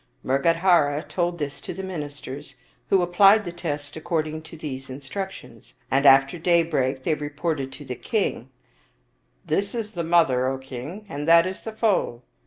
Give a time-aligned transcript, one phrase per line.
[0.25, 2.55] Mrgadhara told this to the ministers,
[2.89, 7.85] who applied the test according to these instructions, and after daybreak they re ported to
[7.85, 8.49] the king,"
[9.45, 12.23] This is the mother, O king, and that is the foal."